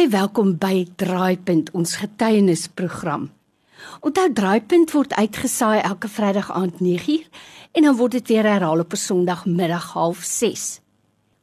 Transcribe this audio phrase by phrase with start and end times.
[0.00, 3.28] Baie welkom by Draaipunt, ons getuienisprogram.
[4.00, 7.28] Onthou Draaipunt word uitgesaai elke Vrydag aand 9uur
[7.76, 10.80] en dan word dit weer herhaal op 'n Sondagmiddag 06:30.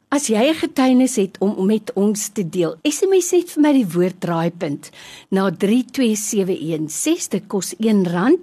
[0.09, 3.91] As jy 'n getuienis het om, met ons te deel, SMS net vir my die
[3.93, 4.89] woord Draaipunt
[5.29, 8.39] na 32716 dit kos R1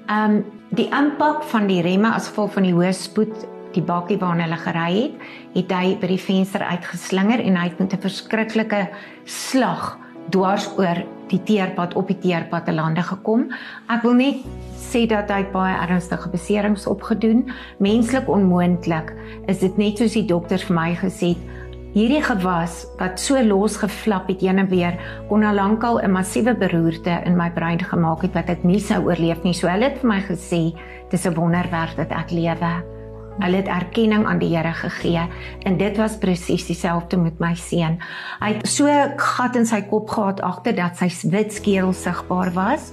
[0.08, 3.36] Um die impak van die remme as gevolg van die hoë spoed,
[3.74, 5.16] die bakkie waarna hulle gery het,
[5.54, 8.90] het hy by die venster uitgeslinger en hy het met 'n verskriklike
[9.26, 9.98] slag
[10.32, 13.48] dwars oor die teerpad op die teerpad te lande gekom.
[13.90, 14.42] Ek wil net
[14.88, 17.46] sê dat hy baie ernstige beserings opgedoen.
[17.84, 19.14] Menslik onmoontlik.
[19.48, 21.54] Is dit net soos die dokters vir my gesê het,
[21.98, 27.22] hierdie gewas wat so losgeflap het heen en weer kon al lankal 'n massiewe beroerte
[27.26, 29.54] in my brein gemaak het wat ek nie sou oorleef nie.
[29.54, 30.78] So hulle het vir my gesê,
[31.10, 32.97] dis 'n wonderwerk dat ek lewe.
[33.38, 35.28] Hulle het erkenning aan die Here gegee
[35.70, 38.00] en dit was presies dieselfde met my seun.
[38.42, 38.90] Hy het so
[39.22, 42.92] gat in sy kop gehad agter dat sy wit skedel sigbaar was,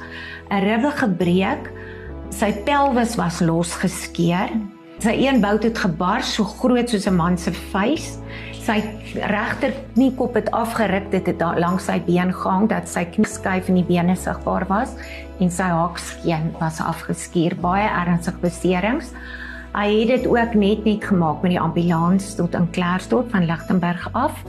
[0.51, 1.71] 'n ribbe gebreek,
[2.31, 4.53] sy pelvis was losgeskeur.
[5.01, 8.19] Sy een bout het gebars so groot soos 'n man se vuis.
[8.65, 8.81] Sy
[9.15, 13.85] regter kniekop het afgeruk, dit het langs sy been gehang dat sy knieskyf en die
[13.85, 14.95] bene sigbaar was
[15.41, 19.13] en sy hakskeen was afgeskuur, baie ernstige beserings.
[19.75, 24.09] Hy het dit ook net net gemaak met die ambulans tot in Klerksdorp van Lichtenburg
[24.13, 24.43] af.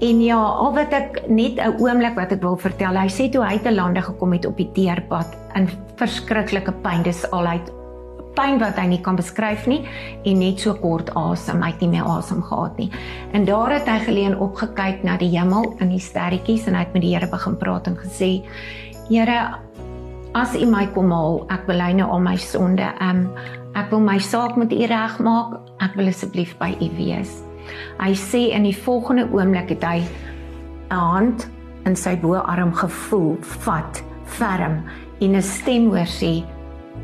[0.00, 2.96] En ja, al wat ek net 'n oomblik wat ek wil vertel.
[2.96, 7.02] Hy sê toe hy te lande gekom het op die teerpad in verskriklike pyn.
[7.02, 7.60] Dis al hy
[8.34, 9.86] pyn wat hy nie kan beskryf nie
[10.24, 12.90] en net so kort asem, hy het nie meer asem gehad nie.
[13.32, 16.94] En daar het hy geleen opgekyk na die hemel in die sterretjies en hy het
[16.94, 18.42] met die Here begin praat en gesê:
[19.08, 19.58] "Here,
[20.34, 22.86] as U my kom haal, ek bely nou al my sonde.
[23.00, 23.28] Um
[23.78, 25.58] Ek wil my saak met U regmaak.
[25.78, 27.40] Ek wil asseblief by U wees.
[28.00, 30.00] Hy sê in die volgende oomblik het hy
[30.90, 31.48] 'n hand
[31.86, 34.82] in sy boarm gevoel, vat, ferm
[35.20, 36.42] en 'n stem hoor sê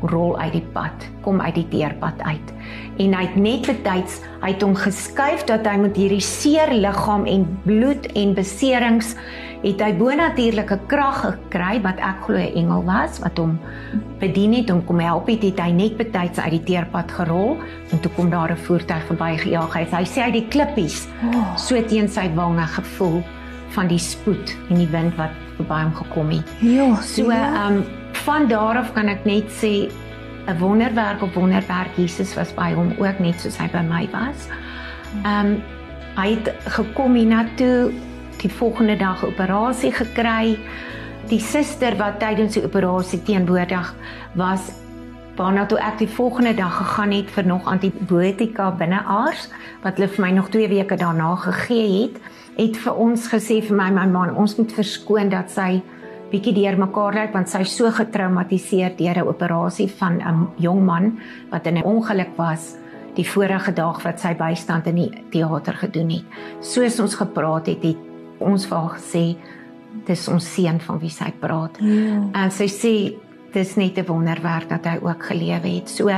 [0.01, 2.53] rol uit die pad, kom uit die teerpad uit.
[2.97, 7.25] En hy het net betyds, hy het hom geskuif dat hy met hierdie seer liggaam
[7.25, 9.15] en bloed en beserings
[9.63, 13.57] het hy bonatuurlike krag gekry wat ek glo 'n engel was wat hom
[14.19, 17.57] bedien het om kom help het, het hy net betyds uit die teerpad gerol
[17.91, 19.73] en toe kom daar 'n voertuig verby gejaag.
[19.73, 21.07] Hy, hy sê hy die klippies
[21.57, 23.23] so teen sy wange gevoel
[23.69, 26.45] van die spoed en die wind wat verby hom gekom het.
[26.61, 27.83] Ja, so ehm um,
[28.27, 29.87] van daar af kan ek net sê
[30.47, 34.49] 'n wonderwerk op wonderwerk Jesus was by hom ook net soos hy by my was.
[35.23, 35.63] Ehm um,
[36.15, 37.93] hy het gekom hiernatoe
[38.41, 40.59] die volgende dag operasie gekry.
[41.29, 43.95] Die suster wat tydens die operasie teenwoordig
[44.33, 44.71] was,
[45.35, 49.49] waarna toe ek die volgende dag gegaan het vir nog antibiotika binneaars
[49.83, 52.19] wat hulle vir my nog 2 weke daarna gegee het,
[52.57, 55.81] het vir ons gesê vir my my man, ons moet verskoon dat sy
[56.31, 61.19] bietjie deurmekaar lyk want sy so getraumatiseer deur 'n operasie van 'n jong man
[61.51, 62.75] wat in 'n ongeluk was
[63.15, 66.25] die vorige dag wat sy bystand in die teater gedoen het.
[66.61, 67.97] Soos ons gepraat het, het
[68.39, 69.35] ons vir haar gesê
[70.05, 71.79] dis ons seun van wie sy praat.
[71.81, 72.21] Ja.
[72.33, 72.93] En sy sê
[73.53, 75.89] dis net 'n wonderwerk dat hy ook gelewe het.
[75.89, 76.09] So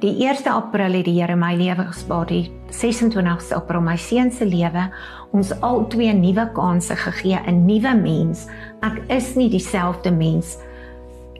[0.00, 2.26] die 1 April het die Here my lewe gespaar.
[2.26, 4.88] Die 26ste April my seun se lewe
[5.36, 8.46] ons al twee nuwe kansse gegee, 'n nuwe mens.
[8.82, 10.58] Ek is nie dieselfde mens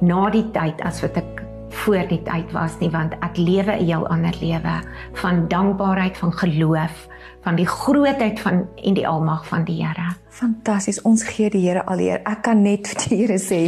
[0.01, 3.85] na die tyd as wat ek voor die tyd was nie want ek lewe 'n
[3.85, 4.81] heel ander lewe
[5.13, 7.09] van dankbaarheid, van geloof,
[7.41, 10.15] van die grootheid van en die almag van die Here.
[10.29, 11.03] Fantasties.
[11.03, 12.21] Ons gee die Here al eer.
[12.25, 13.61] Ek kan net vir die Here sê,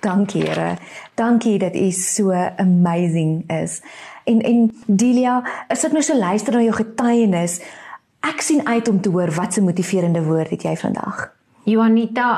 [0.00, 0.76] dankie Here.
[1.14, 3.82] Dankie dat U so amazing is.
[4.26, 5.38] En en Delia,
[5.70, 7.60] as ek nou so luister na jou getuienis,
[8.26, 11.28] ek sien uit om te hoor wat se motiverende woord het jy vandag?
[11.66, 12.30] Juanita,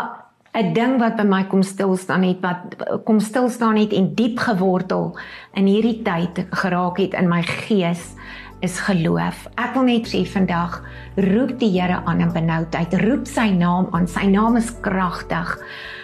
[0.53, 4.15] 'n ding wat by my kom stil staan het wat kom stil staan het en
[4.15, 5.17] diep gewortel
[5.55, 8.15] in hierdie tyd geraak het in my gees
[8.61, 9.47] is geloof.
[9.61, 10.81] Ek wil net sê vandag
[11.17, 14.09] roep die Here aan in benoudheid, roep sy naam aan.
[14.11, 15.57] Sy naam is kragtig.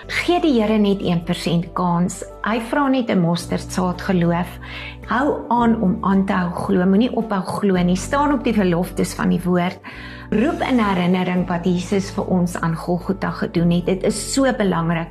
[0.06, 2.22] Gee die Here net 1% kans.
[2.44, 4.50] Hy vra net 'n mosterdsaad geloof.
[5.08, 6.84] Hou aan om aan te hou glo.
[6.86, 7.96] Moenie ophou glo nie.
[7.96, 9.78] Staan op die beloftes van die woord.
[10.30, 13.86] Roep in herinnering wat Jesus vir ons aan Golgotha gedoen het.
[13.86, 15.08] Dit is so belangrik.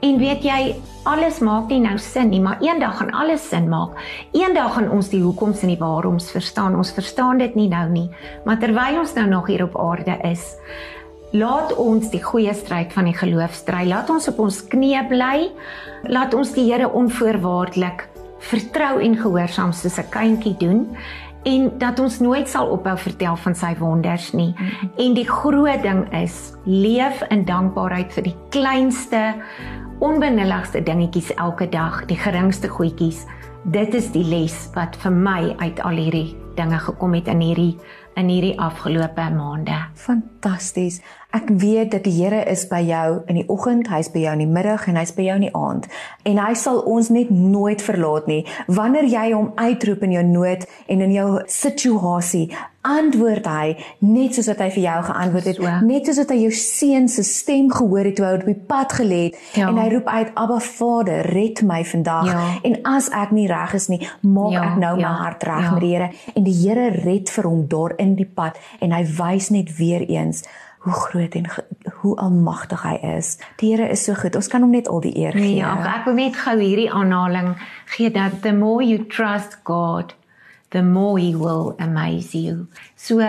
[0.00, 0.74] En weet jy,
[1.08, 3.96] alles maak nie nou sin nie, maar eendag gaan alles sin maak.
[4.36, 6.76] Eendag gaan ons die hoekoms en die waaroms verstaan.
[6.76, 8.08] Ons verstaan dit nie nou nie,
[8.44, 10.56] maar terwyl ons nou nog hier op aarde is,
[11.32, 13.86] laat ons die goeie stryd van die geloof stry.
[13.88, 15.50] Laat ons op ons knieë bly.
[16.12, 18.08] Laat ons die Here onvoorwaardelik
[18.46, 20.86] vertrou en gehoorsaam soos 'n kindjie doen
[21.46, 24.54] en dat ons nooit sal ophou vertel van sy wonders nie.
[24.56, 24.90] Mm -hmm.
[24.96, 29.34] En die groot ding is leef in dankbaarheid vir die kleinste
[29.98, 33.24] onbenulligste dingetjies elke dag, die geringste goedjies.
[33.64, 37.76] Dit is die les wat vir my uit al hierdie dinge gekom het in hierdie
[38.16, 39.76] in hierdie afgelope maande.
[40.00, 41.02] Fantasties.
[41.36, 44.44] Ek weet dat die Here is by jou in die oggend, hy's by jou in
[44.46, 45.88] die middag en hy's by jou in die aand.
[46.24, 48.46] En hy sal ons net nooit verlaat nie.
[48.72, 52.46] Wanneer jy hom uitroep in jou nood en in jou situasie,
[52.86, 53.72] antwoord hy
[54.06, 55.72] net soos wat hy vir jou geantwoord het, so.
[55.88, 58.94] net soos wat hy jou seun se stem gehoor het toe hy op die pad
[59.00, 59.68] gelê het ja.
[59.68, 62.30] en hy roep uit Abba Vader, red my vandag.
[62.30, 62.44] Ja.
[62.70, 64.64] En as ek nie reg is nie, maak ja.
[64.70, 65.10] ek nou ja.
[65.10, 65.74] my hart reg ja.
[65.74, 69.02] met die Here en die Here red vir hom daar in die pad en hy
[69.18, 70.44] wys net weer eens
[70.86, 71.48] hoe groot en
[72.00, 73.36] hoe almagtig hy is.
[73.58, 74.36] Die Here is so goed.
[74.38, 75.58] Ons kan hom net al die eer nee, gee.
[75.58, 77.56] Ja, ek wil net gou hierdie aanhaling
[77.96, 80.14] gee dat the more you trust God,
[80.70, 82.68] the more he will amaze you.
[82.94, 83.24] So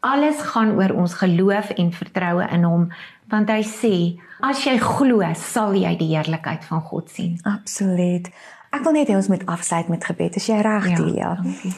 [0.00, 2.86] alles gaan oor ons geloof en vertroue in hom
[3.30, 3.94] want hy sê
[4.44, 7.36] as jy glo sal jy die heerlikheid van God sien.
[7.48, 8.28] Absoluut.
[8.70, 10.36] Ek wil net hê ons moet afsluit met gebed.
[10.38, 11.32] Is jy reg, Delia?
[11.42, 11.70] Ja,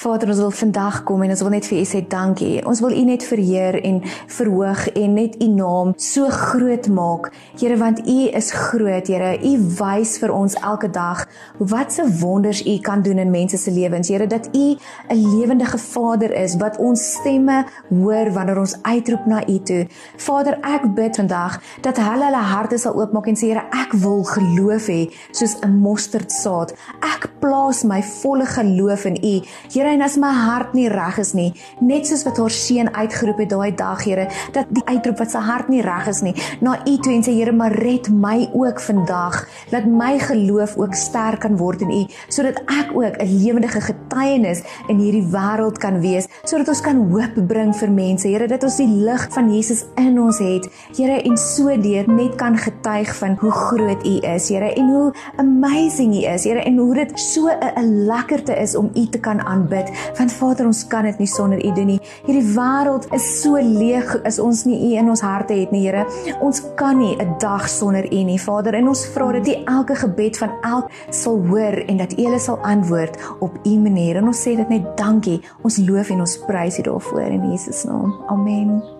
[0.00, 2.56] Vader, ons wil vandag kom en ons wil net vir U sê dankie.
[2.66, 4.00] Ons wil U net verheer en
[4.34, 7.28] verhoog en net U naam so groot maak.
[7.60, 9.36] Here, want U is groot, Here.
[9.38, 11.22] U wys vir ons elke dag
[11.70, 14.10] wat se wonders U kan doen in mense se lewens.
[14.10, 19.46] Here, dat U 'n lewendige Vader is wat ons stemme hoor wanneer ons uitroep na
[19.46, 19.86] U toe.
[20.16, 24.24] Vader, ek bid vandag dat hulle hulle harte sal oopmaak en sê, Here, ek wil
[24.24, 26.74] geloof hê soos 'n mosterd saad.
[27.04, 29.34] Ek plaas my volle geloof in U.
[29.72, 31.50] Here, en as my hart nie reg is nie,
[31.80, 35.42] net soos wat haar seun uitgeroep het daai dag, Here, dat die uitroep wat sy
[35.44, 36.34] hart nie reg is nie,
[36.64, 39.42] na U toe en sê Here, maar red my ook vandag.
[39.72, 44.62] Laat my geloof ook sterk kan word in U, sodat ek ook 'n lewendige getuienis
[44.88, 48.28] in hierdie wêreld kan wees, sodat ons kan hoop bring vir mense.
[48.28, 50.68] Here, dat ons die lig van Jesus in ons het.
[50.96, 55.12] Here, en so deur net kan getuig van hoe groot U is, Here, en hoe
[55.36, 59.40] amazing U is, Here, en hoe dit so 'n lekkerte is om U te kan
[59.40, 59.90] aanbid.
[60.18, 62.00] Want Vader, ons kan dit nie sonder U doen nie.
[62.26, 66.06] Hierdie wêreld is so leeg as ons nie U in ons harte het nie, Here.
[66.40, 68.74] Ons kan nie 'n dag sonder U nie, Vader.
[68.74, 72.38] En ons vra dat U elke gebed van elk sal hoor en dat U hulle
[72.38, 74.16] sal antwoord op U manier.
[74.16, 75.40] En ons sê dit net dankie.
[75.62, 78.14] Ons loof en ons prys U daarvoor in Jesus naam.
[78.26, 78.99] Amen.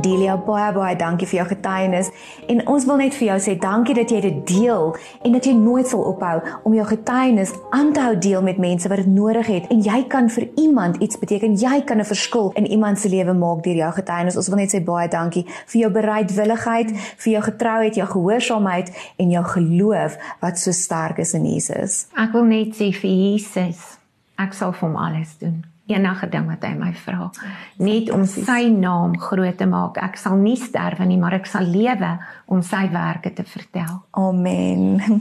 [0.00, 2.10] Delia baie baie dankie vir jou getuienis.
[2.48, 4.94] En ons wil net vir jou sê dankie dat jy dit deel
[5.24, 8.88] en dat jy nooit sal ophou om jou getuienis aan te hou deel met mense
[8.88, 9.68] wat dit nodig het.
[9.74, 11.56] En jy kan vir iemand iets beteken.
[11.60, 14.36] Jy kan 'n verskil in iemand se lewe maak deur jou getuienis.
[14.36, 19.30] Ons wil net sê baie dankie vir jou bereidwilligheid vir jou getrouheid jou gehoorsaamheid en
[19.30, 22.06] jou geloof wat so sterk is in Jesus.
[22.16, 23.98] Ek wil net sê vir Jesus
[24.38, 27.28] ek sal vir hom alles doen enige ding wat hy my vra.
[27.82, 29.98] Net om sy naam groot te maak.
[30.02, 32.14] Ek sal nie sterwe nie maar ek sal lewe
[32.46, 34.02] om sy werke te vertel.
[34.18, 35.20] Amen